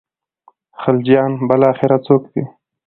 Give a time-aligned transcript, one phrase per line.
[0.81, 2.43] خلجیان بالاخره څوک دي.